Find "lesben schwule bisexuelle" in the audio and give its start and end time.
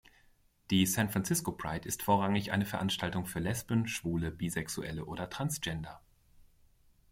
3.37-5.05